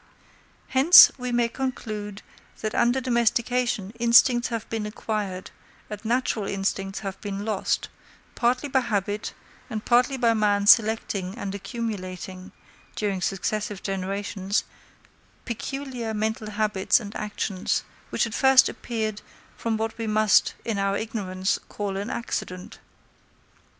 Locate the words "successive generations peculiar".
13.21-16.15